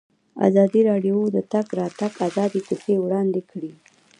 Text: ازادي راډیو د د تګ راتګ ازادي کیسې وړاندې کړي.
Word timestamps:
ازادي 0.47 0.81
راډیو 0.89 1.17
د 1.31 1.33
د 1.35 1.37
تګ 1.51 1.65
راتګ 1.79 2.11
ازادي 2.27 2.61
کیسې 2.67 2.93
وړاندې 2.99 3.41
کړي. 3.51 3.71